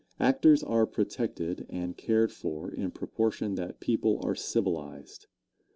[0.19, 5.27] Actors are protected and cared for in proportion that people are civilized.